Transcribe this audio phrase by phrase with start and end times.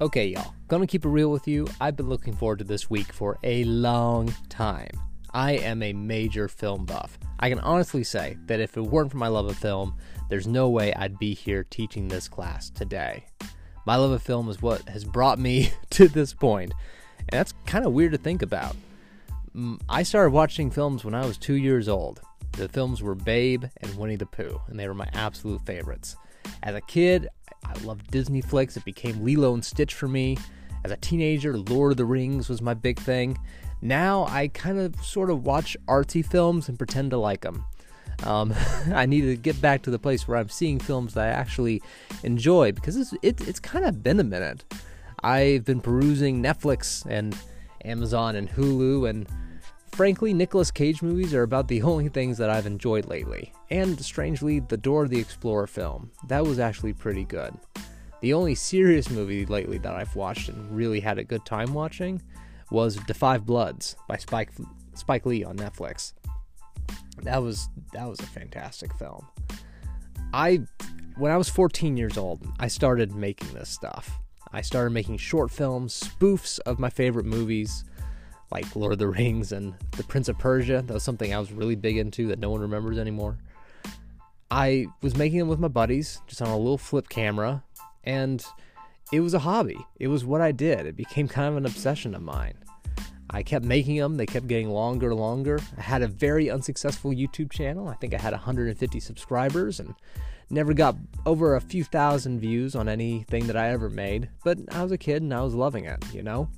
[0.00, 1.68] Okay, y'all, gonna keep it real with you.
[1.80, 4.90] I've been looking forward to this week for a long time.
[5.32, 7.16] I am a major film buff.
[7.38, 9.94] I can honestly say that if it weren't for my love of film,
[10.28, 13.24] there's no way I'd be here teaching this class today.
[13.86, 16.72] My love of film is what has brought me to this point,
[17.20, 18.74] and that's kind of weird to think about.
[19.88, 22.20] I started watching films when I was two years old.
[22.52, 26.16] The films were Babe and Winnie the Pooh, and they were my absolute favorites.
[26.64, 27.28] As a kid,
[27.64, 28.76] I loved Disney flicks.
[28.76, 30.38] It became Lilo and Stitch for me.
[30.84, 33.38] As a teenager, Lord of the Rings was my big thing.
[33.80, 37.64] Now I kind of sort of watch artsy films and pretend to like them.
[38.22, 38.54] Um,
[38.94, 41.82] I need to get back to the place where I'm seeing films that I actually
[42.22, 44.64] enjoy because it's it, it's kind of been a minute.
[45.22, 47.36] I've been perusing Netflix and
[47.84, 49.26] Amazon and Hulu and
[49.94, 53.52] Frankly, Nicolas Cage movies are about the only things that I've enjoyed lately.
[53.70, 56.10] And strangely, the Dora the Explorer film.
[56.26, 57.54] That was actually pretty good.
[58.20, 62.20] The only serious movie lately that I've watched and really had a good time watching
[62.72, 64.50] was Da 5 Bloods by Spike
[64.94, 66.12] Spike Lee on Netflix.
[67.22, 69.28] That was that was a fantastic film.
[70.32, 70.62] I
[71.18, 74.18] when I was 14 years old, I started making this stuff.
[74.52, 77.84] I started making short films, spoofs of my favorite movies
[78.50, 80.82] like Lord of the Rings and The Prince of Persia.
[80.86, 83.38] That was something I was really big into that no one remembers anymore.
[84.50, 87.64] I was making them with my buddies, just on a little flip camera,
[88.04, 88.44] and
[89.12, 89.78] it was a hobby.
[89.98, 90.86] It was what I did.
[90.86, 92.54] It became kind of an obsession of mine.
[93.30, 95.58] I kept making them, they kept getting longer and longer.
[95.76, 97.88] I had a very unsuccessful YouTube channel.
[97.88, 99.94] I think I had 150 subscribers and
[100.50, 104.82] never got over a few thousand views on anything that I ever made, but I
[104.82, 106.48] was a kid and I was loving it, you know?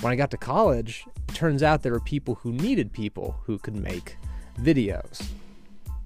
[0.00, 3.58] When I got to college, it turns out there were people who needed people who
[3.58, 4.16] could make
[4.58, 5.22] videos.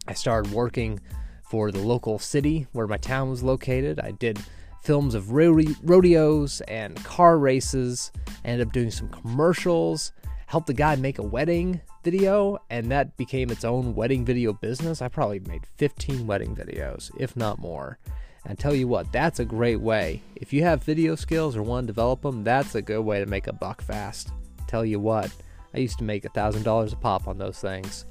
[0.08, 0.98] I started working
[1.44, 4.00] for the local city where my town was located.
[4.00, 4.40] I did
[4.82, 8.10] films of rodeos and car races.
[8.44, 10.10] Ended up doing some commercials,
[10.46, 15.02] helped a guy make a wedding video, and that became its own wedding video business.
[15.02, 17.98] I probably made 15 wedding videos, if not more.
[18.46, 20.22] And tell you what, that's a great way.
[20.36, 23.26] If you have video skills or want to develop them, that's a good way to
[23.26, 24.30] make a buck fast.
[24.66, 25.30] Tell you what,
[25.72, 28.04] I used to make a $1,000 a pop on those things.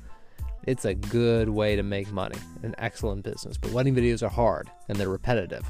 [0.66, 3.58] It's a good way to make money, an excellent business.
[3.58, 5.70] But wedding videos are hard and they're repetitive.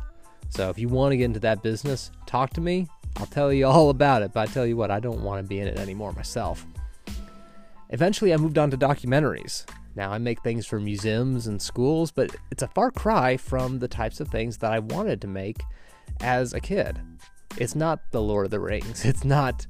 [0.50, 2.88] So if you want to get into that business, talk to me.
[3.18, 4.34] I'll tell you all about it.
[4.34, 6.66] But I tell you what, I don't want to be in it anymore myself.
[7.90, 9.66] Eventually, I moved on to documentaries.
[9.96, 13.88] Now, I make things for museums and schools, but it's a far cry from the
[13.88, 15.62] types of things that I wanted to make
[16.22, 17.00] as a kid.
[17.58, 19.06] It's not The Lord of the Rings.
[19.14, 19.68] It's not,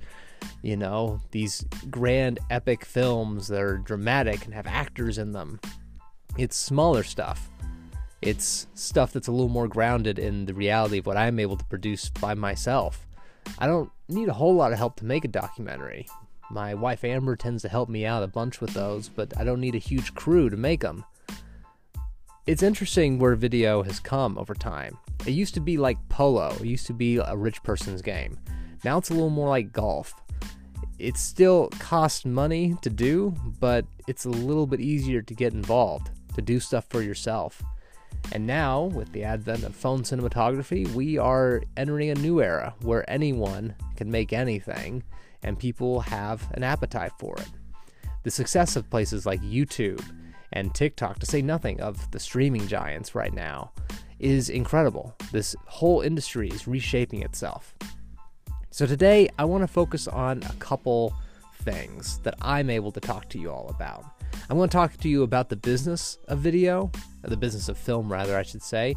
[0.62, 5.60] you know, these grand epic films that are dramatic and have actors in them.
[6.38, 7.50] It's smaller stuff.
[8.22, 11.66] It's stuff that's a little more grounded in the reality of what I'm able to
[11.66, 13.06] produce by myself.
[13.60, 16.08] I don't need a whole lot of help to make a documentary.
[16.54, 19.60] My wife Amber tends to help me out a bunch with those, but I don't
[19.60, 21.04] need a huge crew to make them.
[22.46, 25.00] It's interesting where video has come over time.
[25.26, 28.38] It used to be like polo, it used to be a rich person's game.
[28.84, 30.14] Now it's a little more like golf.
[31.00, 36.12] It still costs money to do, but it's a little bit easier to get involved,
[36.36, 37.64] to do stuff for yourself.
[38.32, 43.10] And now, with the advent of phone cinematography, we are entering a new era where
[43.10, 45.02] anyone can make anything
[45.44, 47.50] and people have an appetite for it.
[48.24, 50.04] The success of places like YouTube
[50.54, 53.72] and TikTok, to say nothing of the streaming giants right now,
[54.20, 55.16] is incredible.
[55.32, 57.76] This whole industry is reshaping itself.
[58.70, 61.14] So, today I want to focus on a couple
[61.64, 64.06] things that I'm able to talk to you all about.
[64.50, 68.12] I'm going to talk to you about the business of video, the business of film,
[68.12, 68.96] rather, I should say,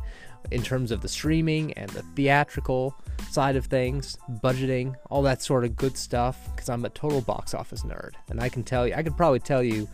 [0.50, 2.94] in terms of the streaming and the theatrical
[3.30, 7.54] side of things, budgeting, all that sort of good stuff, because I'm a total box
[7.54, 8.12] office nerd.
[8.30, 9.88] And I can tell you, I could probably tell you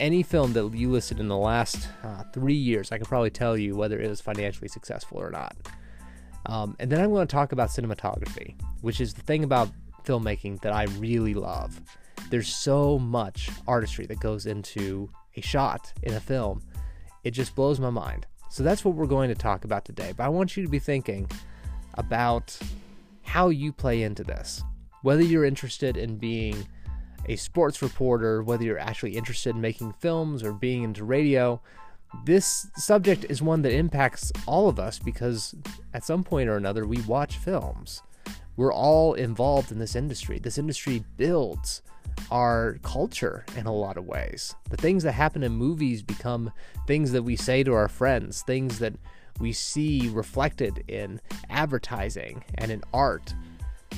[0.00, 3.56] any film that you listed in the last uh, three years, I could probably tell
[3.56, 5.56] you whether it was financially successful or not.
[6.46, 9.70] Um, and then I'm going to talk about cinematography, which is the thing about
[10.04, 11.80] filmmaking that I really love.
[12.30, 16.62] There's so much artistry that goes into a shot in a film.
[17.24, 18.26] It just blows my mind.
[18.50, 20.12] So that's what we're going to talk about today.
[20.16, 21.30] But I want you to be thinking
[21.94, 22.58] about
[23.22, 24.62] how you play into this.
[25.02, 26.66] Whether you're interested in being
[27.26, 31.60] a sports reporter, whether you're actually interested in making films or being into radio,
[32.24, 35.54] this subject is one that impacts all of us because
[35.92, 38.02] at some point or another we watch films.
[38.56, 40.38] We're all involved in this industry.
[40.38, 41.82] This industry builds
[42.30, 44.54] our culture in a lot of ways.
[44.70, 46.52] The things that happen in movies become
[46.86, 48.94] things that we say to our friends, things that
[49.40, 53.34] we see reflected in advertising and in art.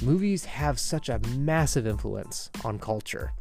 [0.02, 3.32] Movies have such a massive influence on culture.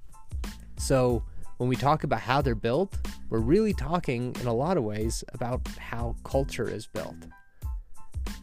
[0.78, 1.24] So,
[1.58, 2.96] when we talk about how they're built,
[3.30, 7.18] we're really talking in a lot of ways about how culture is built.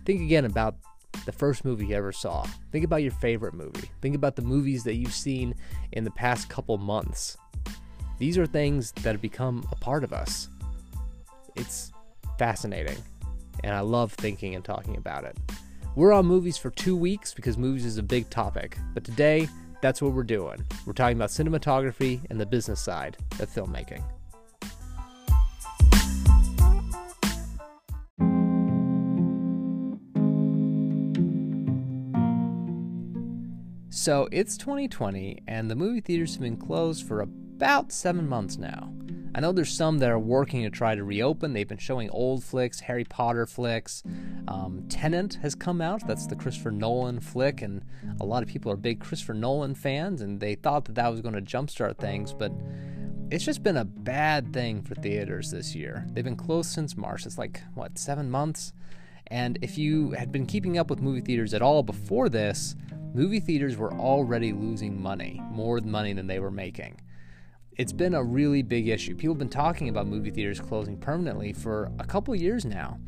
[0.05, 0.77] Think again about
[1.25, 2.45] the first movie you ever saw.
[2.73, 3.91] Think about your favorite movie.
[4.01, 5.55] Think about the movies that you've seen
[5.93, 7.37] in the past couple months.
[8.19, 10.49] These are things that have become a part of us.
[11.55, 11.93] It's
[12.39, 12.99] fascinating,
[13.65, 15.37] and I love thinking and talking about it.
[15.95, 19.49] We're on movies for two weeks because movies is a big topic, but today,
[19.83, 20.65] that's what we're doing.
[20.87, 24.03] We're talking about cinematography and the business side of filmmaking.
[34.07, 38.95] So it's 2020, and the movie theaters have been closed for about seven months now.
[39.35, 41.53] I know there's some that are working to try to reopen.
[41.53, 44.05] They've been showing old flicks, Harry Potter flicks.
[44.47, 46.07] Um, Tenet has come out.
[46.07, 47.85] That's the Christopher Nolan flick, and
[48.21, 51.21] a lot of people are big Christopher Nolan fans, and they thought that that was
[51.21, 52.53] going to jumpstart things, but
[53.33, 56.07] it's just been a bad thing for theaters this year.
[56.13, 57.27] They've been closed since March.
[57.27, 58.73] It's like, what, seven months?
[59.29, 62.77] And if you had been keeping up with movie theaters at all before this,
[63.15, 67.01] movie theaters were already losing money, more money than they were making.
[67.77, 69.15] It's been a really big issue.
[69.15, 72.99] People have been talking about movie theaters closing permanently for a couple years now.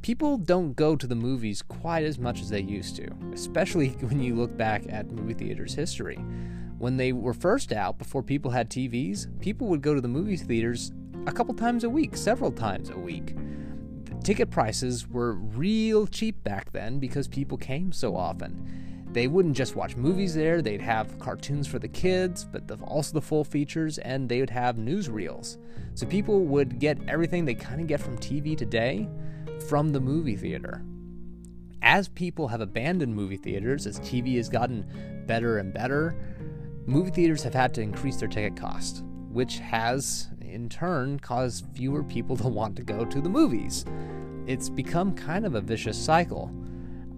[0.00, 4.20] People don't go to the movies quite as much as they used to, especially when
[4.20, 6.18] you look back at movie theaters' history.
[6.78, 10.36] When they were first out, before people had TVs, people would go to the movie
[10.36, 10.92] theaters
[11.26, 13.34] a couple times a week, several times a week.
[14.22, 19.74] Ticket prices were real cheap back then because people came so often they wouldn't just
[19.74, 23.98] watch movies there, they'd have cartoons for the kids, but the, also the full features,
[23.98, 25.56] and they would have newsreels.
[25.94, 29.08] So people would get everything they kind of get from TV today
[29.68, 30.84] from the movie theater.
[31.80, 36.14] As people have abandoned movie theaters, as TV has gotten better and better,
[36.86, 42.02] movie theaters have had to increase their ticket cost, which has, in turn, caused fewer
[42.02, 43.84] people to want to go to the movies.
[44.46, 46.50] It's become kind of a vicious cycle.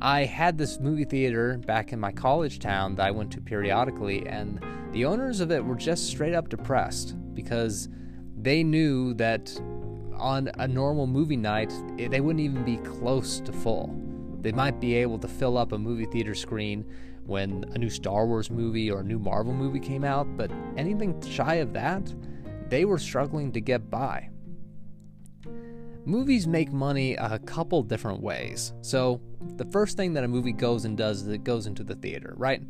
[0.03, 4.27] I had this movie theater back in my college town that I went to periodically,
[4.27, 4.61] and
[4.93, 7.89] the owners of it were just straight up depressed because
[8.37, 9.55] they knew that
[10.17, 13.95] on a normal movie night, they wouldn't even be close to full.
[14.41, 16.85] They might be able to fill up a movie theater screen
[17.31, 21.19] when a new Star Wars movie or a new Marvel movie came out, but anything
[21.23, 22.13] shy of that,
[22.69, 24.29] they were struggling to get by.
[26.05, 28.73] Movies make money a couple different ways.
[28.81, 29.21] So,
[29.57, 32.35] the first thing that a movie goes and does is it goes into the theater,
[32.37, 32.63] right?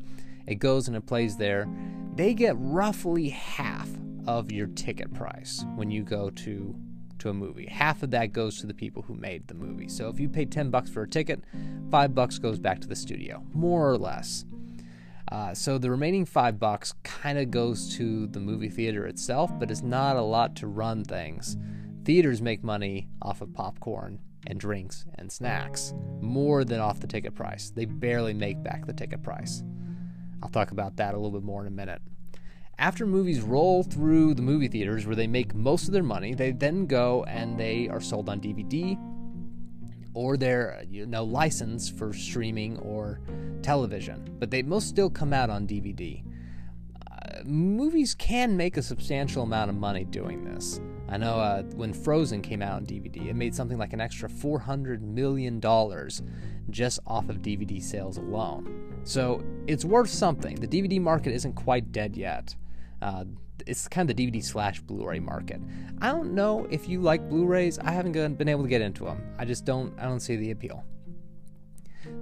[0.46, 1.66] It goes and it plays there.
[2.14, 3.88] They get roughly half
[4.26, 6.76] of your ticket price when you go to
[7.20, 7.66] to a movie.
[7.66, 9.88] Half of that goes to the people who made the movie.
[9.88, 11.44] So if you pay 10 bucks for a ticket,
[11.90, 14.44] 5 bucks goes back to the studio, more or less.
[15.30, 19.70] Uh, so the remaining 5 bucks kind of goes to the movie theater itself, but
[19.70, 21.56] it's not a lot to run things.
[22.04, 27.34] Theaters make money off of popcorn and drinks and snacks more than off the ticket
[27.34, 27.70] price.
[27.70, 29.62] They barely make back the ticket price.
[30.42, 32.00] I'll talk about that a little bit more in a minute.
[32.78, 36.50] After movies roll through the movie theaters where they make most of their money, they
[36.50, 38.98] then go and they are sold on DVD
[40.14, 43.20] or they're you know licensed for streaming or
[43.62, 46.22] television, but they most still come out on DVD.
[47.10, 50.80] Uh, movies can make a substantial amount of money doing this.
[51.08, 54.28] I know uh, when Frozen came out on DVD, it made something like an extra
[54.28, 55.60] $400 million
[56.70, 59.00] just off of DVD sales alone.
[59.02, 60.54] So it's worth something.
[60.54, 62.54] The DVD market isn't quite dead yet.
[63.02, 63.24] Uh,
[63.66, 65.60] it's kind of the DVD slash Blu ray market.
[66.00, 69.04] I don't know if you like Blu rays, I haven't been able to get into
[69.04, 69.22] them.
[69.38, 70.84] I just don't, I don't see the appeal.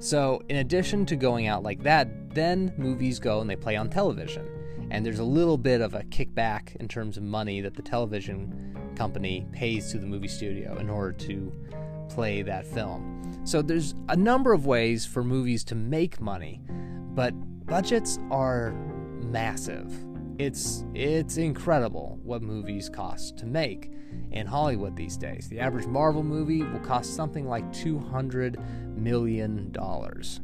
[0.01, 3.89] So, in addition to going out like that, then movies go and they play on
[3.89, 4.47] television
[4.91, 8.77] and there's a little bit of a kickback in terms of money that the television
[8.97, 11.53] company pays to the movie studio in order to
[12.09, 13.41] play that film.
[13.45, 16.61] So there's a number of ways for movies to make money,
[17.15, 17.33] but
[17.67, 18.73] budgets are
[19.23, 19.93] massive.
[20.39, 23.91] It's it's incredible what movies cost to make
[24.31, 25.49] in Hollywood these days.
[25.49, 28.57] The average Marvel movie will cost something like 200
[28.97, 30.41] million dollars.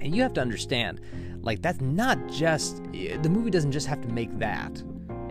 [0.00, 1.00] And you have to understand,
[1.42, 4.82] like that's not just the movie doesn't just have to make that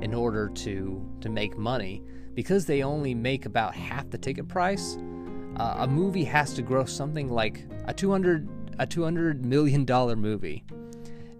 [0.01, 2.03] in order to to make money
[2.35, 4.97] because they only make about half the ticket price.
[5.57, 10.63] Uh, a movie has to gross something like a 200 a 200 million dollar movie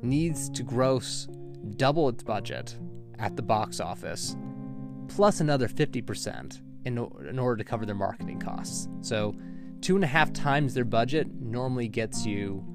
[0.01, 1.27] needs to gross
[1.71, 2.75] double its budget
[3.19, 4.35] at the box office
[5.07, 6.97] plus another 50% in,
[7.29, 8.87] in order to cover their marketing costs.
[9.01, 9.35] So
[9.81, 12.65] two and a half times their budget normally gets you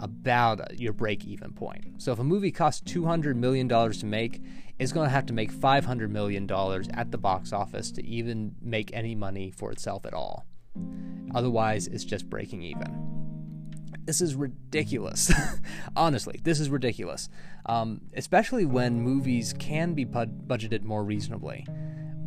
[0.00, 2.02] about your break even point.
[2.02, 4.42] So if a movie costs $200 million to make,
[4.78, 6.50] it's going to have to make $500 million
[6.92, 10.46] at the box office to even make any money for itself at all.
[11.34, 13.15] Otherwise, it's just breaking even.
[14.06, 15.32] This is ridiculous.
[15.96, 17.28] Honestly, this is ridiculous.
[17.66, 21.66] Um, especially when movies can be bud- budgeted more reasonably.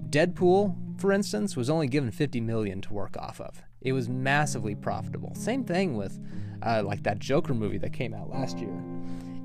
[0.10, 3.64] Deadpool, for instance, was only given 50 million to work off of.
[3.82, 5.34] It was massively profitable.
[5.36, 6.20] Same thing with
[6.62, 8.84] uh, like that Joker movie that came out last year.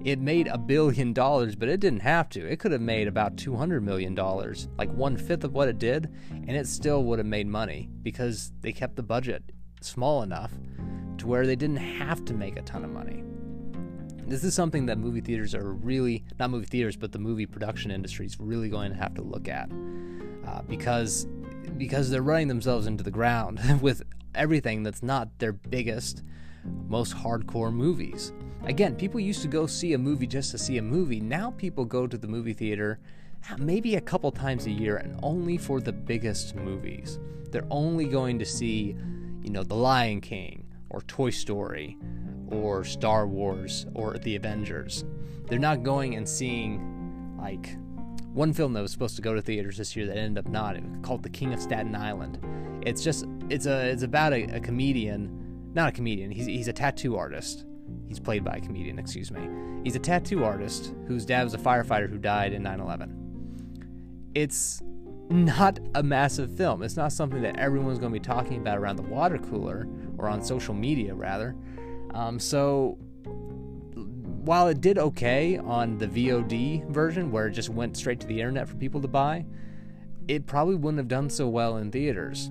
[0.04, 2.44] It made a billion dollars, but it didn't have to.
[2.44, 4.14] It could have made about $200 million,
[4.76, 8.52] like one fifth of what it did, and it still would have made money because
[8.60, 9.44] they kept the budget
[9.80, 10.52] small enough
[11.18, 13.22] to where they didn't have to make a ton of money.
[14.26, 17.90] This is something that movie theaters are really, not movie theaters, but the movie production
[17.90, 19.70] industry is really going to have to look at
[20.46, 21.26] uh, because
[21.76, 24.02] because they're running themselves into the ground with
[24.34, 26.22] everything that's not their biggest,
[26.88, 28.32] most hardcore movies.
[28.64, 31.20] Again, people used to go see a movie just to see a movie.
[31.20, 32.98] Now people go to the movie theater
[33.58, 37.18] maybe a couple times a year and only for the biggest movies.
[37.50, 38.96] They're only going to see,
[39.42, 40.63] you know, The Lion King
[40.94, 41.98] or Toy Story
[42.48, 45.04] or Star Wars or The Avengers.
[45.48, 47.76] They're not going and seeing like
[48.32, 50.76] one film that was supposed to go to theaters this year that ended up not,
[51.02, 52.38] called The King of Staten Island.
[52.86, 56.30] It's just it's a it's about a, a comedian, not a comedian.
[56.30, 57.64] He's he's a tattoo artist.
[58.06, 59.48] He's played by a comedian, excuse me.
[59.82, 63.20] He's a tattoo artist whose dad was a firefighter who died in 9/11.
[64.34, 64.82] It's
[65.30, 66.82] not a massive film.
[66.82, 69.88] It's not something that everyone's going to be talking about around the water cooler
[70.24, 71.54] or on social media, rather.
[72.12, 72.98] Um, so
[74.44, 78.40] while it did okay on the VOD version, where it just went straight to the
[78.40, 79.44] internet for people to buy,
[80.28, 82.50] it probably wouldn't have done so well in theaters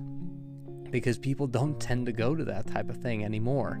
[0.90, 3.80] because people don't tend to go to that type of thing anymore.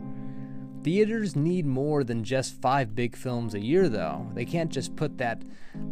[0.82, 4.30] Theaters need more than just five big films a year, though.
[4.34, 5.42] They can't just put that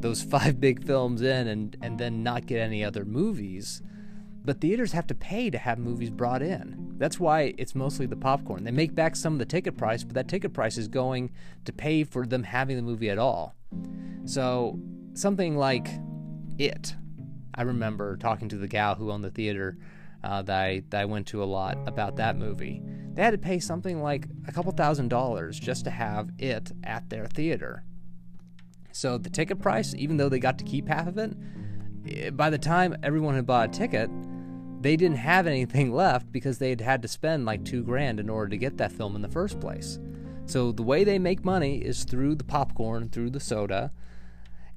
[0.00, 3.82] those five big films in and, and then not get any other movies.
[4.44, 6.94] But theaters have to pay to have movies brought in.
[6.98, 8.64] That's why it's mostly the popcorn.
[8.64, 11.30] They make back some of the ticket price, but that ticket price is going
[11.64, 13.54] to pay for them having the movie at all.
[14.24, 14.78] So,
[15.14, 15.88] something like
[16.58, 16.94] It.
[17.54, 19.78] I remember talking to the gal who owned the theater
[20.24, 22.82] uh, that, I, that I went to a lot about that movie.
[23.14, 27.10] They had to pay something like a couple thousand dollars just to have it at
[27.10, 27.84] their theater.
[28.92, 31.32] So, the ticket price, even though they got to keep half of it,
[32.08, 34.10] eh, by the time everyone had bought a ticket,
[34.82, 38.28] they didn't have anything left because they had had to spend like two grand in
[38.28, 39.98] order to get that film in the first place.
[40.46, 43.92] So the way they make money is through the popcorn, through the soda,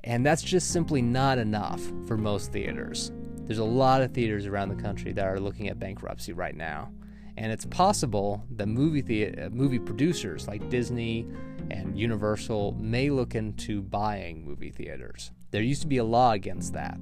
[0.03, 3.11] and that's just simply not enough for most theaters.
[3.45, 6.91] There's a lot of theaters around the country that are looking at bankruptcy right now.
[7.37, 11.27] And it's possible that movie movie producers like Disney
[11.69, 15.31] and Universal may look into buying movie theaters.
[15.51, 16.97] There used to be a law against that.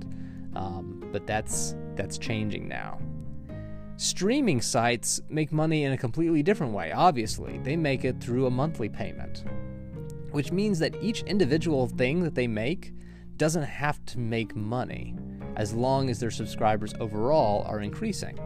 [0.56, 3.00] Um, but that's that's changing now.
[3.98, 6.92] Streaming sites make money in a completely different way.
[6.92, 9.44] Obviously, they make it through a monthly payment,
[10.32, 12.94] which means that each individual thing that they make
[13.38, 15.16] doesn't have to make money
[15.56, 18.38] as long as their subscribers overall are increasing.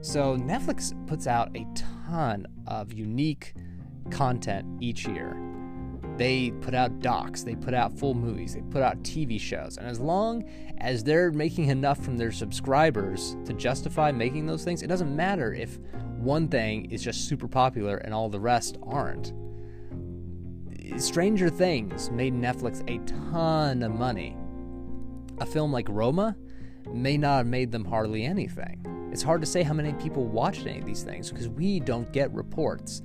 [0.00, 3.54] So, Netflix puts out a ton of unique
[4.10, 5.53] content each year
[6.16, 9.76] they put out docs, they put out full movies, they put out TV shows.
[9.76, 10.44] And as long
[10.78, 15.52] as they're making enough from their subscribers to justify making those things, it doesn't matter
[15.52, 15.78] if
[16.18, 19.32] one thing is just super popular and all the rest aren't.
[20.96, 24.36] Stranger Things made Netflix a ton of money.
[25.40, 26.36] A film like Roma
[26.92, 28.84] may not have made them hardly anything.
[29.10, 32.10] It's hard to say how many people watched any of these things because we don't
[32.12, 33.02] get reports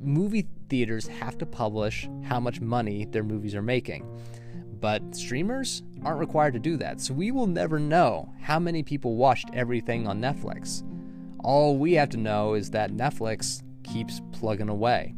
[0.00, 4.06] movie theaters have to publish how much money their movies are making.
[4.80, 9.16] But streamers aren't required to do that, so we will never know how many people
[9.16, 10.84] watched everything on Netflix.
[11.42, 15.14] All we have to know is that Netflix keeps plugging away.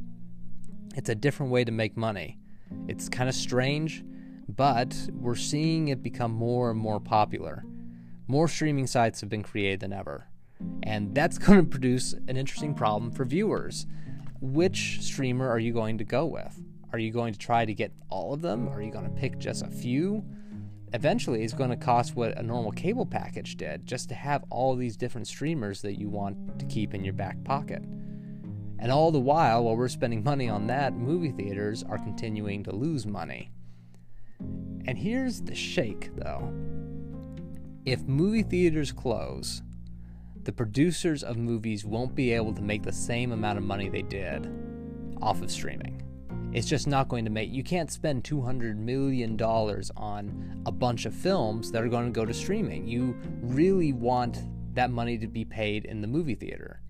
[0.94, 2.38] It's a different way to make money.
[2.88, 4.02] It's kind of strange,
[4.49, 7.64] but we're seeing it become more and more popular.
[8.26, 10.28] More streaming sites have been created than ever.
[10.82, 13.87] And that's going to produce an interesting problem for viewers
[14.40, 16.59] which streamer are you going to go with?
[16.92, 18.68] Are you going to try to get all of them?
[18.68, 20.25] Are you going to pick just a few?
[20.92, 24.75] Eventually, it's going to cost what a normal cable package did just to have all
[24.75, 27.82] these different streamers that you want to keep in your back pocket.
[28.80, 32.75] And all the while, while we're spending money on that, movie theaters are continuing to
[32.75, 33.52] lose money.
[34.87, 36.52] And here's the shake, though.
[37.85, 39.62] If movie theaters close,
[40.44, 44.02] the producers of movies won't be able to make the same amount of money they
[44.02, 44.50] did
[45.20, 46.02] off of streaming.
[46.52, 51.04] It's just not going to make you can't spend 200 million dollars on a bunch
[51.04, 52.88] of films that are going to go to streaming.
[52.88, 54.38] You really want
[54.75, 56.80] that money to be paid in the movie theater.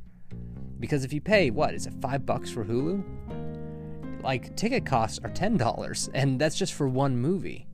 [0.79, 4.23] Because if you pay what is it 5 bucks for Hulu?
[4.23, 7.67] Like ticket costs are $10 and that's just for one movie.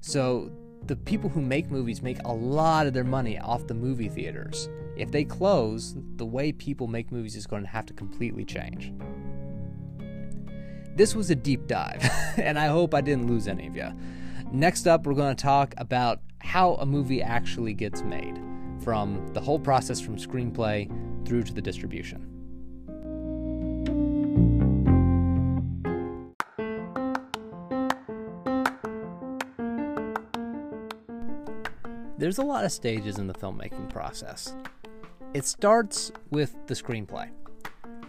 [0.00, 0.52] So
[0.86, 4.68] the people who make movies make a lot of their money off the movie theaters.
[4.96, 8.92] If they close, the way people make movies is going to have to completely change.
[10.94, 12.04] This was a deep dive,
[12.36, 13.90] and I hope I didn't lose any of you.
[14.52, 18.38] Next up, we're going to talk about how a movie actually gets made,
[18.82, 20.90] from the whole process from screenplay
[21.26, 22.28] through to the distribution.
[32.18, 34.54] There's a lot of stages in the filmmaking process.
[35.34, 37.30] It starts with the screenplay.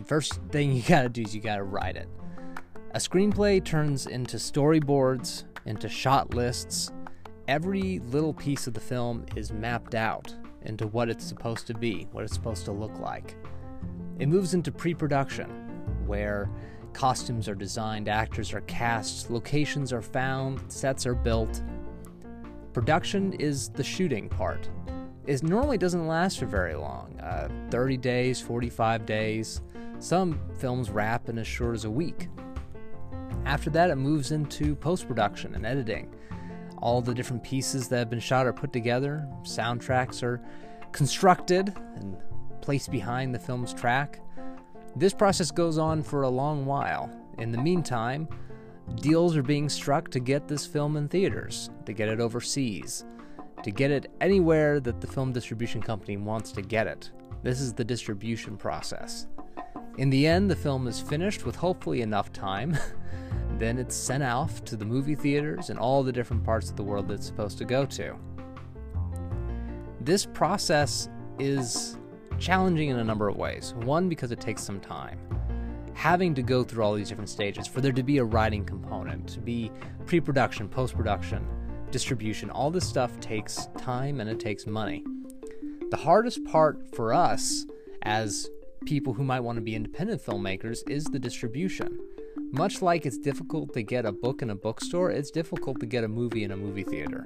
[0.06, 2.10] First thing you gotta do is you gotta write it.
[2.92, 6.92] A screenplay turns into storyboards, into shot lists.
[7.48, 12.08] Every little piece of the film is mapped out into what it's supposed to be,
[12.12, 13.36] what it's supposed to look like.
[14.20, 15.50] It moves into pre production,
[16.06, 16.50] where
[16.92, 21.62] costumes are designed, actors are cast, locations are found, sets are built,
[22.74, 24.68] Production is the shooting part.
[25.25, 29.62] It normally doesn't last for very long uh, 30 days, 45 days.
[30.00, 32.27] Some films wrap in as short as a week.
[33.46, 36.13] After that, it moves into post production and editing.
[36.80, 40.42] All the different pieces that have been shot are put together, soundtracks are
[40.92, 42.18] constructed and
[42.62, 44.20] placed behind the film's track.
[44.96, 47.10] This process goes on for a long while.
[47.38, 48.27] In the meantime,
[48.96, 53.06] Deals are being struck to get this film in theaters, to get it overseas,
[53.63, 57.12] to get it anywhere that the film distribution company wants to get it.
[57.41, 59.27] This is the distribution process.
[59.98, 62.78] In the end, the film is finished with hopefully enough time.
[63.58, 66.84] then it's sent off to the movie theaters and all the different parts of the
[66.84, 68.15] world that it's supposed to go to.
[70.02, 71.97] This process is
[72.39, 73.73] challenging in a number of ways.
[73.84, 75.19] One, because it takes some time
[75.93, 79.28] having to go through all these different stages for there to be a writing component,
[79.30, 79.71] to be
[80.06, 81.45] pre production, post production,
[81.93, 85.06] distribution, all this stuff takes time and it takes money.
[85.91, 87.65] The hardest part for us
[88.01, 88.49] as
[88.86, 91.99] people who might want to be independent filmmakers is the distribution.
[92.51, 96.03] Much like it's difficult to get a book in a bookstore, it's difficult to get
[96.03, 97.23] a movie in a movie theater.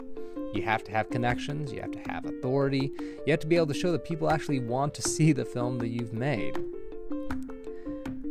[0.53, 2.91] You have to have connections, you have to have authority,
[3.25, 5.77] you have to be able to show that people actually want to see the film
[5.80, 6.60] that you've made.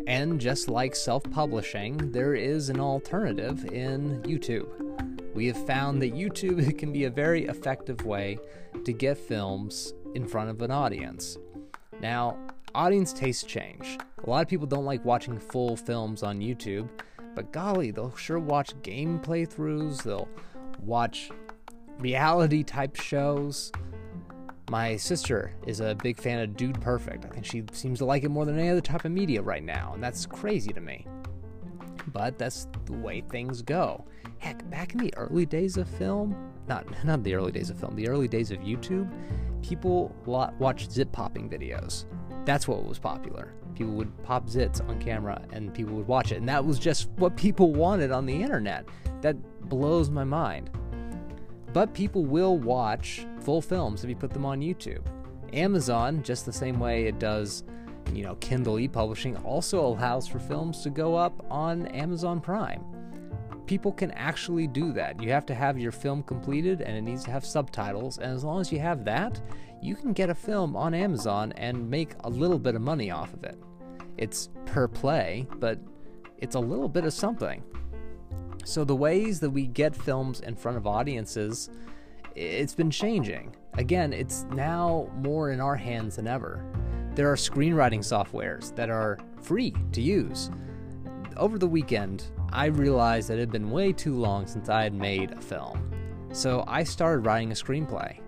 [0.06, 4.68] And just like self publishing, there is an alternative in YouTube.
[5.36, 8.38] We have found that YouTube can be a very effective way
[8.84, 11.36] to get films in front of an audience.
[12.00, 12.38] Now,
[12.74, 13.98] audience tastes change.
[14.24, 16.88] A lot of people don't like watching full films on YouTube,
[17.34, 20.26] but golly, they'll sure watch game playthroughs, they'll
[20.80, 21.30] watch
[21.98, 23.70] reality type shows.
[24.70, 27.26] My sister is a big fan of Dude Perfect.
[27.26, 29.62] I think she seems to like it more than any other type of media right
[29.62, 31.06] now, and that's crazy to me.
[32.06, 34.06] But that's the way things go.
[34.38, 36.36] Heck, back in the early days of film,
[36.68, 39.10] not not the early days of film, the early days of YouTube,
[39.62, 42.04] people watched zit popping videos.
[42.44, 43.52] That's what was popular.
[43.74, 47.08] People would pop zits on camera and people would watch it, and that was just
[47.16, 48.86] what people wanted on the internet.
[49.22, 49.36] That
[49.68, 50.70] blows my mind.
[51.72, 55.04] But people will watch full films if you put them on YouTube.
[55.52, 57.64] Amazon, just the same way it does,
[58.12, 62.82] you know, Kindle e-publishing, also allows for films to go up on Amazon Prime.
[63.66, 65.20] People can actually do that.
[65.20, 68.44] You have to have your film completed and it needs to have subtitles, and as
[68.44, 69.40] long as you have that,
[69.82, 73.34] you can get a film on Amazon and make a little bit of money off
[73.34, 73.58] of it.
[74.16, 75.78] It's per play, but
[76.38, 77.62] it's a little bit of something.
[78.64, 81.70] So the ways that we get films in front of audiences,
[82.34, 83.54] it's been changing.
[83.74, 86.64] Again, it's now more in our hands than ever.
[87.14, 90.50] There are screenwriting softwares that are free to use.
[91.36, 94.94] Over the weekend, I realized that it had been way too long since I had
[94.94, 95.90] made a film.
[96.32, 98.20] So I started writing a screenplay.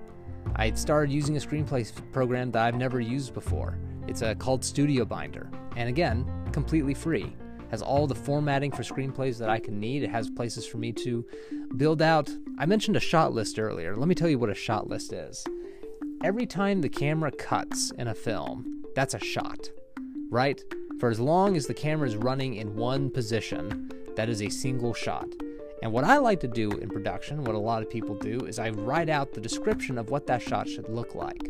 [0.57, 3.79] I had started using a screenplay program that I've never used before.
[4.07, 8.83] It's uh, called Studio Binder, and again, completely free It has all the formatting for
[8.83, 10.03] screenplays that I can need.
[10.03, 11.25] It has places for me to
[11.77, 12.31] build out.
[12.59, 13.95] I mentioned a shot list earlier.
[13.97, 15.45] Let me tell you what a shot list is.
[16.25, 19.71] Every time the camera cuts in a film, that's a shot,
[20.31, 20.61] right?
[20.99, 24.93] For as long as the camera is running in one position, that is a single
[24.93, 25.29] shot.
[25.81, 28.59] And what I like to do in production, what a lot of people do, is
[28.59, 31.49] I write out the description of what that shot should look like.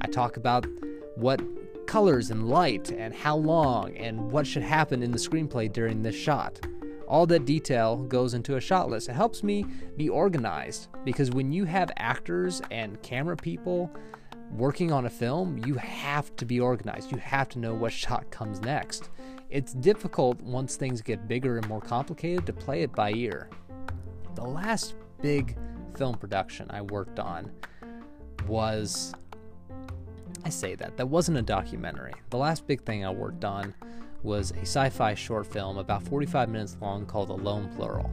[0.00, 0.66] I talk about
[1.14, 1.40] what
[1.86, 6.16] colors and light and how long and what should happen in the screenplay during this
[6.16, 6.58] shot.
[7.06, 9.08] All that detail goes into a shot list.
[9.08, 9.64] It helps me
[9.96, 13.88] be organized because when you have actors and camera people
[14.50, 17.12] working on a film, you have to be organized.
[17.12, 19.10] You have to know what shot comes next.
[19.50, 23.50] It's difficult once things get bigger and more complicated to play it by ear.
[24.36, 25.56] The last big
[25.96, 27.50] film production I worked on
[28.46, 29.12] was
[30.44, 30.96] I say that.
[30.96, 32.14] That wasn't a documentary.
[32.30, 33.74] The last big thing I worked on
[34.22, 38.10] was a sci fi short film about 45 minutes long called Alone Plural.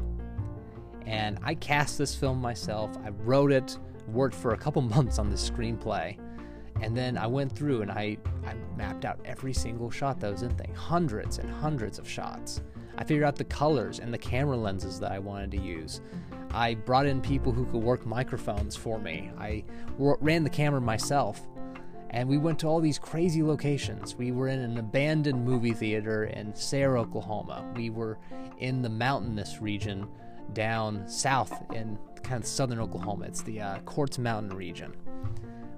[1.06, 2.98] And I cast this film myself.
[3.06, 6.18] I wrote it, worked for a couple months on the screenplay.
[6.82, 10.44] And then I went through and I, I mapped out every single shot that was
[10.44, 12.62] in thing, hundreds and hundreds of shots.
[12.98, 16.02] I figured out the colors and the camera lenses that I wanted to use.
[16.52, 19.32] I brought in people who could work microphones for me.
[19.38, 19.64] I
[19.98, 21.42] ran the camera myself
[22.12, 24.16] and we went to all these crazy locations.
[24.16, 27.66] We were in an abandoned movie theater in Sayre, Oklahoma.
[27.76, 28.18] We were
[28.60, 30.08] in the mountainous region
[30.54, 33.26] down south in kind of southern Oklahoma.
[33.26, 34.94] It's the uh, Quartz Mountain region.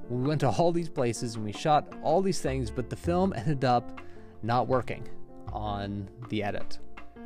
[0.09, 3.31] We went to all these places and we shot all these things, but the film
[3.35, 4.01] ended up
[4.41, 5.07] not working
[5.53, 6.79] on the edit.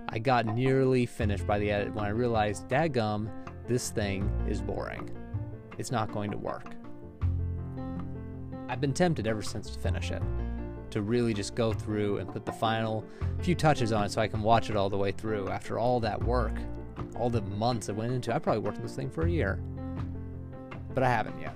[0.09, 3.29] I got nearly finished by the edit when I realized, dadgum,
[3.67, 5.09] this thing is boring.
[5.77, 6.75] It's not going to work.
[8.67, 10.21] I've been tempted ever since to finish it,
[10.91, 13.05] to really just go through and put the final
[13.39, 16.01] few touches on it so I can watch it all the way through after all
[16.01, 16.53] that work,
[17.15, 18.35] all the months I went into.
[18.35, 19.59] I probably worked on this thing for a year,
[20.93, 21.55] but I haven't yet.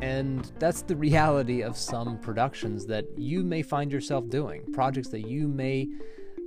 [0.00, 5.26] And that's the reality of some productions that you may find yourself doing, projects that
[5.26, 5.88] you may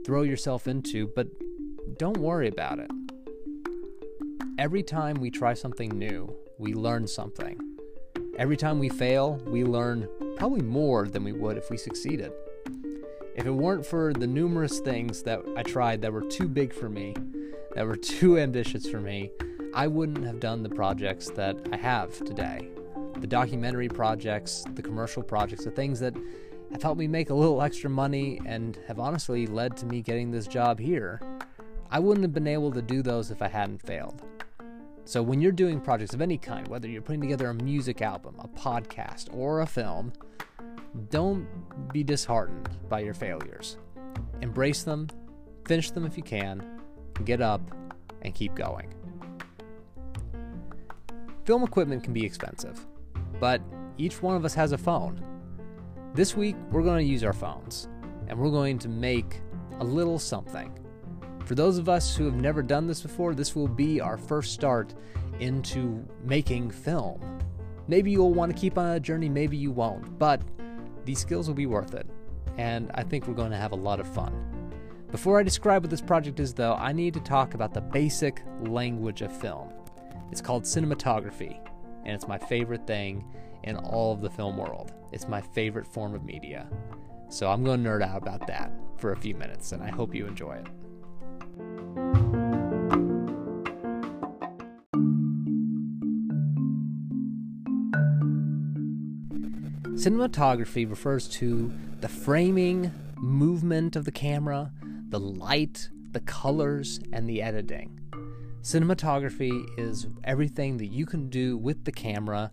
[0.05, 1.27] throw yourself into, but
[1.97, 2.91] don't worry about it.
[4.57, 7.59] Every time we try something new, we learn something.
[8.37, 10.07] Every time we fail, we learn
[10.37, 12.31] probably more than we would if we succeeded.
[13.35, 16.89] If it weren't for the numerous things that I tried that were too big for
[16.89, 17.15] me,
[17.75, 19.31] that were too ambitious for me,
[19.73, 22.69] I wouldn't have done the projects that I have today.
[23.19, 26.15] The documentary projects, the commercial projects, the things that
[26.71, 30.31] have helped me make a little extra money and have honestly led to me getting
[30.31, 31.21] this job here.
[31.89, 34.21] I wouldn't have been able to do those if I hadn't failed.
[35.05, 38.35] So, when you're doing projects of any kind, whether you're putting together a music album,
[38.39, 40.11] a podcast, or a film,
[41.09, 41.47] don't
[41.93, 43.77] be disheartened by your failures.
[44.41, 45.07] Embrace them,
[45.65, 46.81] finish them if you can,
[47.23, 47.61] get up,
[48.21, 48.93] and keep going.
[51.45, 52.85] Film equipment can be expensive,
[53.39, 53.61] but
[53.97, 55.23] each one of us has a phone.
[56.13, 57.87] This week, we're going to use our phones,
[58.27, 59.41] and we're going to make
[59.79, 60.73] a little something
[61.47, 64.53] for those of us who have never done this before, this will be our first
[64.53, 64.93] start
[65.39, 67.39] into making film.
[67.87, 70.41] Maybe you'll want to keep on a journey, maybe you won't, but
[71.05, 72.05] these skills will be worth it,
[72.57, 74.33] and I think we're going to have a lot of fun.
[75.09, 78.41] Before I describe what this project is, though, I need to talk about the basic
[78.59, 79.69] language of film.
[80.33, 81.61] It's called cinematography,
[82.07, 83.23] and it's my favorite thing
[83.63, 84.93] in all of the film world.
[85.11, 86.67] It's my favorite form of media.
[87.29, 90.15] So I'm going to nerd out about that for a few minutes, and I hope
[90.15, 90.67] you enjoy it.
[99.97, 104.71] Cinematography refers to the framing, movement of the camera,
[105.09, 107.99] the light, the colors, and the editing.
[108.61, 112.51] Cinematography is everything that you can do with the camera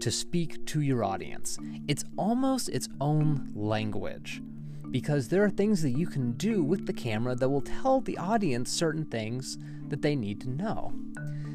[0.00, 1.58] to speak to your audience.
[1.88, 4.42] It's almost its own language
[4.90, 8.16] because there are things that you can do with the camera that will tell the
[8.18, 10.92] audience certain things that they need to know.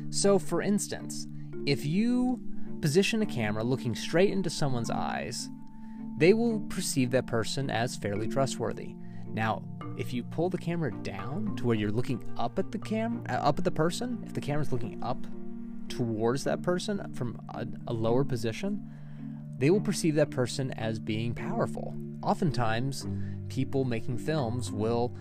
[0.10, 1.28] So, for instance,
[1.66, 2.40] if you
[2.82, 5.50] position a camera looking straight into someone's eyes,
[6.18, 8.96] they will perceive that person as fairly trustworthy.
[9.34, 9.64] Now,
[9.98, 13.34] if you pull the camera down to where you're looking up at the cam uh,
[13.34, 15.26] up at the person, if the camera's looking up
[15.90, 18.90] towards that person from a, a lower position,
[19.58, 21.96] they will perceive that person as being powerful.
[22.22, 23.08] Oftentimes,
[23.50, 25.16] people making films will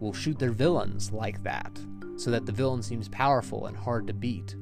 [0.00, 1.78] will shoot their villains like that,
[2.16, 4.56] so that the villain seems powerful and hard to beat.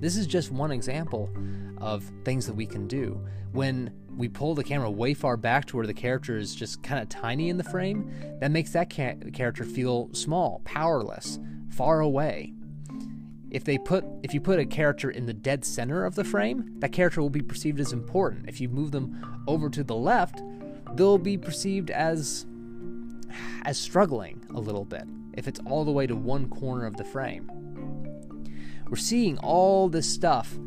[0.00, 1.30] This is just one example
[1.78, 3.18] of things that we can do.
[3.52, 7.02] When we pull the camera way far back to where the character is just kind
[7.02, 11.38] of tiny in the frame, that makes that ca- character feel small, powerless,
[11.70, 12.54] far away
[13.54, 16.74] if they put if you put a character in the dead center of the frame,
[16.80, 18.48] that character will be perceived as important.
[18.48, 20.42] If you move them over to the left,
[20.94, 22.46] they'll be perceived as
[23.64, 27.04] as struggling a little bit if it's all the way to one corner of the
[27.04, 27.48] frame.
[28.88, 30.58] We're seeing all this stuff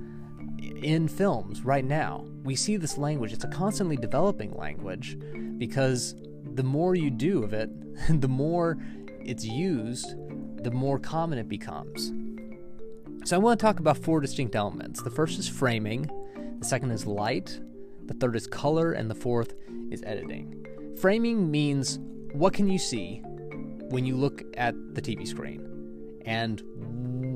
[0.84, 2.26] in films right now.
[2.44, 5.18] We see this language, it's a constantly developing language
[5.58, 6.16] because
[6.54, 7.70] the more you do of it,
[8.22, 8.78] the more
[9.20, 10.16] it's used,
[10.64, 12.12] the more common it becomes.
[13.26, 15.02] So I want to talk about four distinct elements.
[15.02, 16.10] The first is framing,
[16.60, 17.60] the second is light,
[18.06, 19.54] the third is color, and the fourth
[19.92, 20.66] is editing.
[21.00, 22.00] Framing means
[22.32, 23.22] what can you see
[23.90, 26.22] when you look at the TV screen?
[26.26, 26.62] And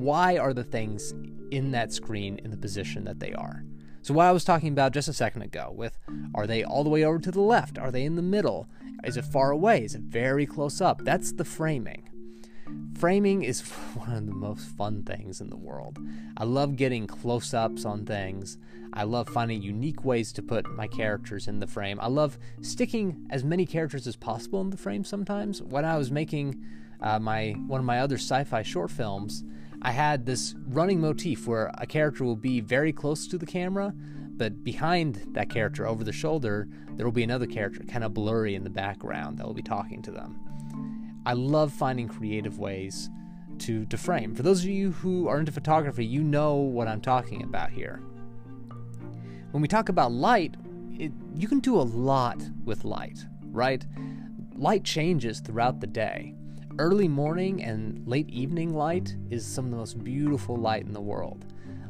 [0.02, 1.14] why are the things
[1.52, 3.64] in that screen in the position that they are?
[4.02, 5.98] So, what I was talking about just a second ago with
[6.34, 7.78] are they all the way over to the left?
[7.78, 8.68] Are they in the middle?
[9.04, 9.84] Is it far away?
[9.84, 11.04] Is it very close up?
[11.04, 12.10] That's the framing.
[12.98, 13.62] Framing is
[13.96, 16.00] one of the most fun things in the world.
[16.38, 18.58] I love getting close ups on things.
[18.94, 22.00] I love finding unique ways to put my characters in the frame.
[22.02, 25.62] I love sticking as many characters as possible in the frame sometimes.
[25.62, 26.64] When I was making
[27.02, 29.44] uh, my one of my other sci-fi short films,
[29.82, 33.94] I had this running motif where a character will be very close to the camera,
[33.96, 38.54] but behind that character over the shoulder, there will be another character kind of blurry
[38.54, 40.40] in the background that will be talking to them.
[41.26, 43.10] I love finding creative ways
[43.60, 44.36] to, to frame.
[44.36, 48.02] For those of you who are into photography, you know what I'm talking about here.
[49.52, 50.56] When we talk about light,
[50.94, 53.86] it, you can do a lot with light, right?
[54.56, 56.36] Light changes throughout the day.
[56.80, 61.02] Early morning and late evening light is some of the most beautiful light in the
[61.02, 61.46] world.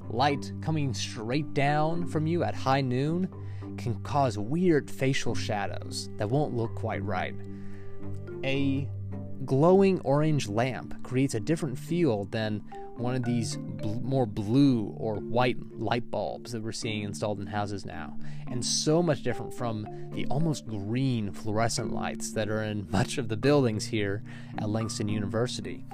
[0.09, 3.29] Light coming straight down from you at high noon
[3.77, 7.35] can cause weird facial shadows that won't look quite right.
[8.43, 8.89] A
[9.45, 12.62] glowing orange lamp creates a different feel than
[12.97, 17.47] one of these bl- more blue or white light bulbs that we're seeing installed in
[17.47, 18.17] houses now,
[18.49, 23.27] and so much different from the almost green fluorescent lights that are in much of
[23.27, 24.23] the buildings here
[24.58, 25.86] at Langston University.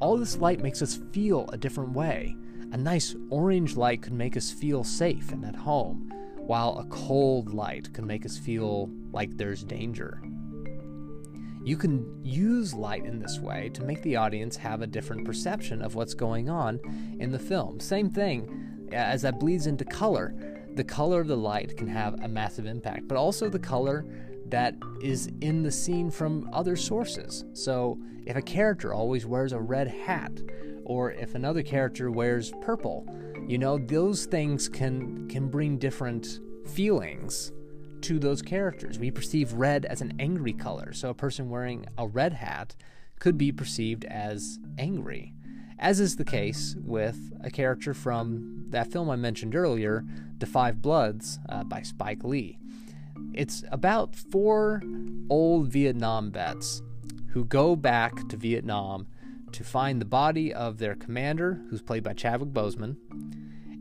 [0.00, 2.36] All this light makes us feel a different way.
[2.72, 7.52] A nice orange light could make us feel safe and at home, while a cold
[7.54, 10.22] light can make us feel like there's danger.
[11.62, 15.82] You can use light in this way to make the audience have a different perception
[15.82, 16.80] of what's going on
[17.20, 17.80] in the film.
[17.80, 20.34] Same thing as that bleeds into color.
[20.74, 24.06] The color of the light can have a massive impact, but also the color
[24.46, 27.44] that is in the scene from other sources.
[27.52, 30.32] So, if a character always wears a red hat,
[30.84, 33.06] or if another character wears purple,
[33.46, 37.52] you know, those things can can bring different feelings
[38.02, 38.98] to those characters.
[38.98, 42.74] We perceive red as an angry color, so a person wearing a red hat
[43.18, 45.34] could be perceived as angry,
[45.78, 50.04] as is the case with a character from that film I mentioned earlier,
[50.38, 52.58] The 5 Bloods uh, by Spike Lee.
[53.34, 54.82] It's about four
[55.28, 56.82] old Vietnam vets
[57.28, 59.06] who go back to Vietnam
[59.52, 62.96] to find the body of their commander, who's played by Chadwick Boseman,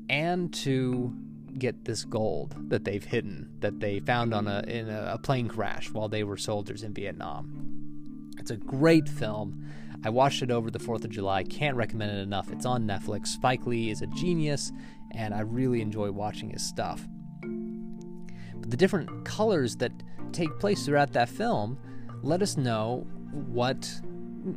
[0.10, 1.16] and to
[1.58, 5.48] get this gold that they've hidden that they found on a in a, a plane
[5.48, 8.32] crash while they were soldiers in Vietnam.
[8.38, 9.66] It's a great film.
[10.04, 11.44] I watched it over the 4th of July.
[11.44, 12.52] Can't recommend it enough.
[12.52, 13.28] It's on Netflix.
[13.28, 14.72] Spike Lee is a genius,
[15.12, 17.06] and I really enjoy watching his stuff.
[17.42, 19.92] But the different colors that
[20.32, 21.78] take place throughout that film
[22.22, 23.92] let us know what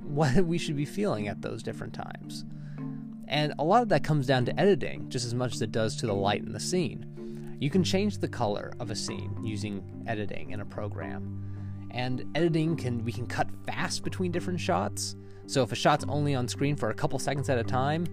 [0.04, 2.44] what we should be feeling at those different times.
[3.32, 5.96] And a lot of that comes down to editing just as much as it does
[5.96, 7.56] to the light in the scene.
[7.58, 11.88] You can change the color of a scene using editing in a program.
[11.92, 15.16] And editing can we can cut fast between different shots.
[15.46, 18.06] So if a shot's only on screen for a couple seconds at a time,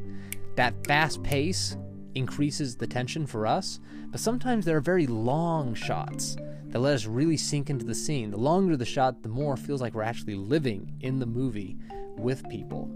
[0.55, 1.75] that fast pace
[2.15, 3.81] increases the tension for us.
[4.11, 8.31] But sometimes there are very long shots that let us really sink into the scene.
[8.31, 11.77] The longer the shot, the more it feels like we're actually living in the movie
[12.15, 12.89] with people.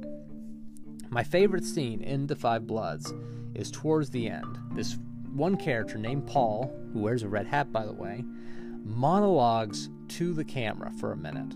[1.14, 3.14] My favorite scene in The 5 Bloods
[3.54, 4.58] is towards the end.
[4.72, 4.98] This
[5.32, 8.24] one character named Paul, who wears a red hat by the way,
[8.84, 11.54] monologues to the camera for a minute.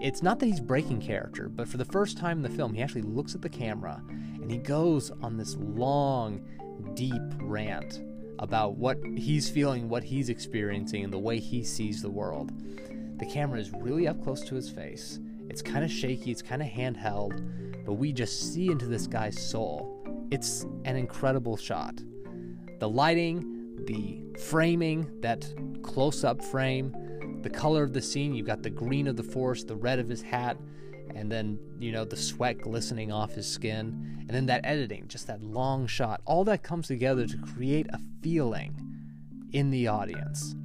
[0.00, 2.80] It's not that he's breaking character, but for the first time in the film, he
[2.80, 6.40] actually looks at the camera and he goes on this long,
[6.94, 8.00] deep rant
[8.38, 12.50] about what he's feeling, what he's experiencing, and the way he sees the world.
[13.18, 15.20] The camera is really up close to his face.
[15.50, 19.40] It's kind of shaky, it's kind of handheld, but we just see into this guy's
[19.40, 20.04] soul.
[20.32, 21.94] It's an incredible shot.
[22.80, 25.46] The lighting, the framing, that
[25.82, 29.68] close up frame, the color of the scene you've got the green of the forest,
[29.68, 30.58] the red of his hat,
[31.14, 35.28] and then, you know, the sweat glistening off his skin, and then that editing, just
[35.28, 36.20] that long shot.
[36.26, 38.74] All that comes together to create a feeling
[39.52, 40.56] in the audience.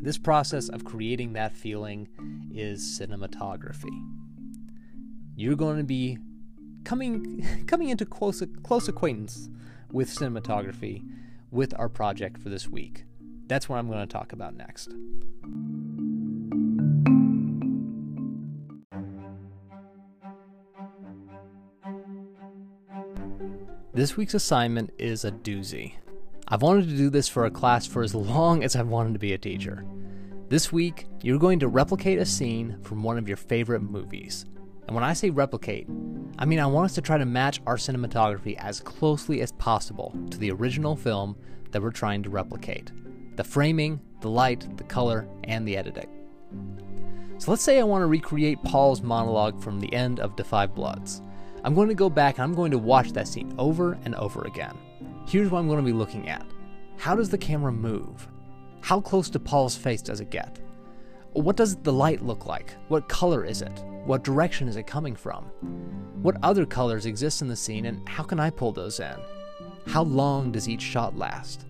[0.00, 2.08] This process of creating that feeling
[2.50, 4.21] is cinematography
[5.42, 6.18] you're going to be
[6.84, 9.48] coming coming into close close acquaintance
[9.90, 11.04] with cinematography
[11.50, 13.04] with our project for this week.
[13.48, 14.90] That's what I'm going to talk about next.
[23.92, 25.94] This week's assignment is a doozy.
[26.48, 29.18] I've wanted to do this for a class for as long as I've wanted to
[29.18, 29.84] be a teacher.
[30.48, 34.46] This week, you're going to replicate a scene from one of your favorite movies.
[34.92, 35.88] And when I say replicate,
[36.38, 40.14] I mean I want us to try to match our cinematography as closely as possible
[40.28, 41.34] to the original film
[41.70, 42.92] that we're trying to replicate
[43.36, 46.10] the framing, the light, the color, and the editing.
[47.38, 50.74] So let's say I want to recreate Paul's monologue from the end of Da 5
[50.74, 51.22] Bloods.
[51.64, 54.42] I'm going to go back and I'm going to watch that scene over and over
[54.42, 54.76] again.
[55.26, 56.44] Here's what I'm going to be looking at
[56.98, 58.28] How does the camera move?
[58.82, 60.60] How close to Paul's face does it get?
[61.32, 62.74] What does the light look like?
[62.88, 63.82] What color is it?
[64.04, 65.44] What direction is it coming from?
[66.22, 69.14] What other colors exist in the scene and how can I pull those in?
[69.86, 71.66] How long does each shot last?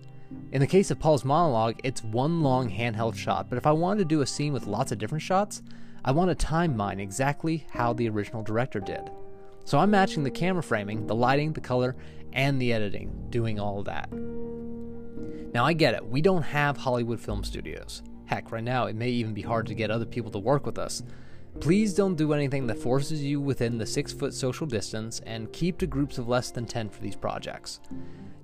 [0.51, 3.99] In the case of Paul's monologue, it's one long handheld shot, but if I wanted
[3.99, 5.61] to do a scene with lots of different shots,
[6.03, 9.11] I want to time mine exactly how the original director did.
[9.63, 11.95] So I'm matching the camera framing, the lighting, the color,
[12.33, 14.11] and the editing, doing all of that.
[15.53, 18.01] Now I get it, we don't have Hollywood film studios.
[18.25, 20.79] Heck, right now it may even be hard to get other people to work with
[20.79, 21.03] us.
[21.59, 25.77] Please don't do anything that forces you within the 6 foot social distance and keep
[25.77, 27.79] to groups of less than 10 for these projects.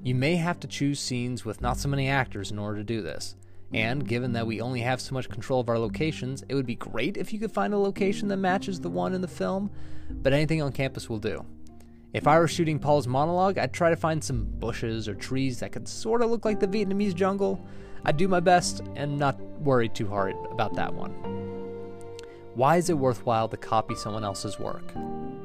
[0.02, 3.02] You may have to choose scenes with not so many actors in order to do
[3.02, 3.36] this.
[3.74, 6.76] And given that we only have so much control of our locations, it would be
[6.76, 9.70] great if you could find a location that matches the one in the film,
[10.10, 11.46] but anything on campus will do.
[12.14, 15.72] If I were shooting Paul's monologue, I'd try to find some bushes or trees that
[15.72, 17.64] could sort of look like the Vietnamese jungle.
[18.06, 21.49] I'd do my best and not worry too hard about that one.
[22.60, 24.92] Why is it worthwhile to copy someone else's work?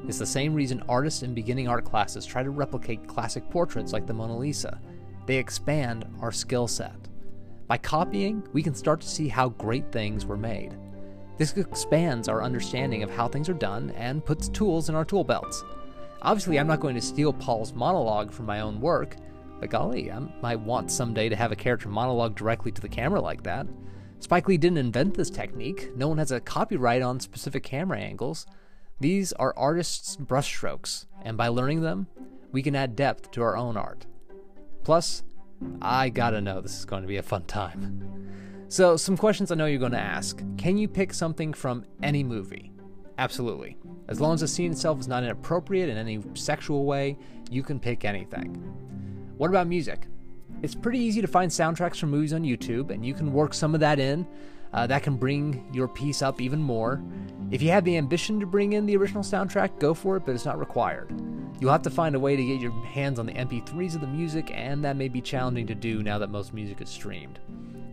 [0.08, 4.04] It's the same reason artists in beginning art classes try to replicate classic portraits like
[4.04, 4.80] the Mona Lisa.
[5.24, 6.96] They expand our skill set.
[7.68, 10.76] By copying, we can start to see how great things were made.
[11.38, 15.22] This expands our understanding of how things are done and puts tools in our tool
[15.22, 15.62] belts.
[16.20, 19.14] Obviously, I'm not going to steal Paul's monologue from my own work,
[19.60, 23.20] but golly, I might want someday to have a character monologue directly to the camera
[23.20, 23.68] like that.
[24.24, 28.46] Spike Lee didn't invent this technique, no one has a copyright on specific camera angles.
[28.98, 32.06] These are artists' brushstrokes, and by learning them,
[32.50, 34.06] we can add depth to our own art.
[34.82, 35.24] Plus,
[35.82, 38.66] I gotta know this is going to be a fun time.
[38.68, 40.42] So, some questions I know you're going to ask.
[40.56, 42.72] Can you pick something from any movie?
[43.18, 43.76] Absolutely.
[44.08, 47.18] As long as the scene itself is not inappropriate in any sexual way,
[47.50, 48.54] you can pick anything.
[49.36, 50.06] What about music?
[50.64, 53.74] It's pretty easy to find soundtracks from movies on YouTube, and you can work some
[53.74, 54.26] of that in.
[54.72, 57.02] Uh, that can bring your piece up even more.
[57.50, 60.34] If you have the ambition to bring in the original soundtrack, go for it, but
[60.34, 61.12] it's not required.
[61.60, 64.06] You'll have to find a way to get your hands on the MP3s of the
[64.06, 67.40] music, and that may be challenging to do now that most music is streamed.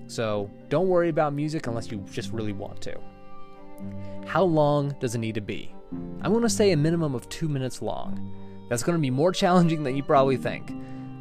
[0.07, 2.97] So don't worry about music unless you just really want to.
[4.25, 5.75] How long does it need to be?
[6.21, 8.34] I'm going to say a minimum of two minutes long.
[8.69, 10.71] That's going to be more challenging than you probably think.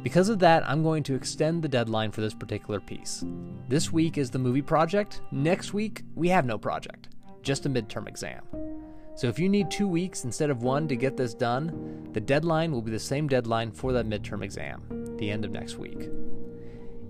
[0.03, 3.23] Because of that, I'm going to extend the deadline for this particular piece.
[3.67, 5.21] This week is the movie project.
[5.31, 7.09] Next week, we have no project,
[7.43, 8.41] just a midterm exam.
[9.13, 12.71] So if you need two weeks instead of one to get this done, the deadline
[12.71, 14.81] will be the same deadline for that midterm exam,
[15.17, 16.09] the end of next week.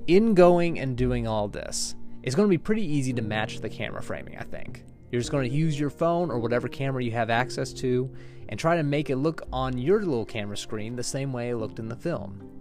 [0.08, 3.69] In going and doing all this, it's going to be pretty easy to match the
[3.69, 4.84] camera framing, I think.
[5.12, 8.13] You're just going to use your phone or whatever camera you have access to
[8.49, 11.56] and try to make it look on your little camera screen the same way it
[11.56, 12.61] looked in the film.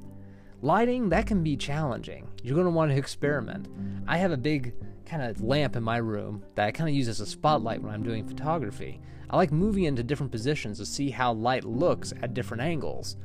[0.62, 2.28] Lighting, that can be challenging.
[2.42, 3.68] You're going to want to experiment.
[4.06, 4.74] I have a big
[5.06, 7.92] kind of lamp in my room that I kind of use as a spotlight when
[7.92, 9.00] I'm doing photography.
[9.30, 13.16] I like moving into different positions to see how light looks at different angles.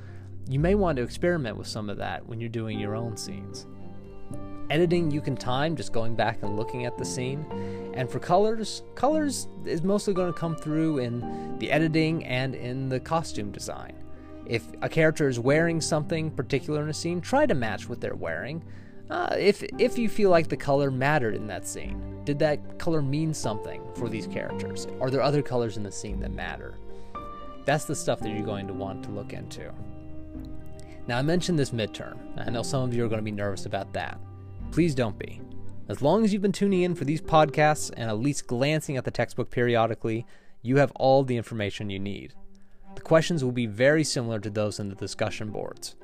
[0.47, 3.65] You may want to experiment with some of that when you're doing your own scenes.
[4.69, 7.45] Editing you can time just going back and looking at the scene.
[7.95, 12.87] And for colors, colors is mostly going to come through in the editing and in
[12.87, 13.94] the costume design.
[14.45, 18.15] If a character is wearing something particular in a scene, try to match what they're
[18.15, 18.63] wearing.
[19.09, 23.01] Uh, if if you feel like the color mattered in that scene, did that color
[23.01, 24.87] mean something for these characters?
[24.99, 26.75] Are there other colors in the scene that matter?
[27.65, 29.71] That's the stuff that you're going to want to look into.
[31.07, 32.17] Now, I mentioned this midterm.
[32.37, 34.19] I know some of you are going to be nervous about that.
[34.71, 35.39] Please don't be.
[35.87, 39.05] As long as you've been tuning in for these podcasts and at least glancing at
[39.05, 40.25] the textbook periodically,
[40.63, 42.33] you have all the information you need.
[42.95, 45.95] The questions will be very similar to those in the discussion boards.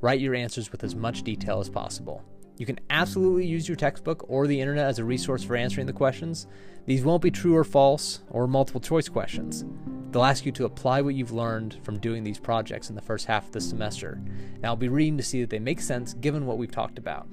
[0.00, 2.22] Write your answers with as much detail as possible.
[2.58, 5.92] You can absolutely use your textbook or the internet as a resource for answering the
[5.92, 6.46] questions.
[6.86, 9.64] These won't be true or false or multiple choice questions.
[10.10, 13.26] They'll ask you to apply what you've learned from doing these projects in the first
[13.26, 14.22] half of the semester,
[14.54, 17.28] and I'll be reading to see that they make sense given what we've talked about.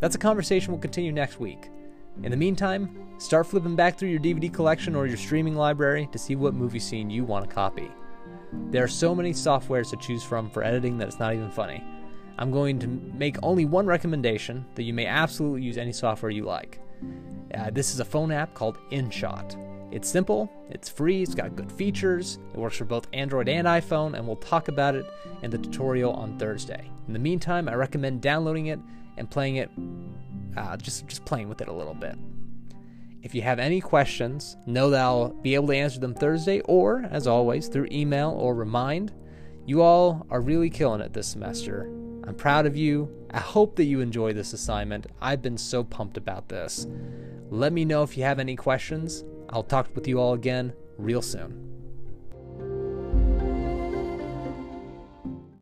[0.00, 1.70] That's a conversation we'll continue next week.
[2.22, 6.18] In the meantime, start flipping back through your DVD collection or your streaming library to
[6.18, 7.90] see what movie scene you want to copy.
[8.70, 11.82] There are so many softwares to choose from for editing that it's not even funny.
[12.38, 16.44] I'm going to make only one recommendation that you may absolutely use any software you
[16.44, 16.80] like.
[17.54, 19.56] Uh, this is a phone app called InShot.
[19.92, 24.14] It's simple, it's free, it's got good features, it works for both Android and iPhone,
[24.14, 25.06] and we'll talk about it
[25.42, 26.90] in the tutorial on Thursday.
[27.06, 28.80] In the meantime, I recommend downloading it
[29.16, 29.70] and playing it,
[30.56, 32.18] uh, just, just playing with it a little bit.
[33.26, 37.04] If you have any questions, know that I'll be able to answer them Thursday or,
[37.10, 39.12] as always, through email or remind.
[39.66, 41.90] You all are really killing it this semester.
[42.24, 43.10] I'm proud of you.
[43.32, 45.08] I hope that you enjoy this assignment.
[45.20, 46.86] I've been so pumped about this.
[47.50, 49.24] Let me know if you have any questions.
[49.50, 51.75] I'll talk with you all again real soon.